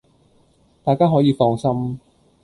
[0.83, 1.99] 大家可以放心！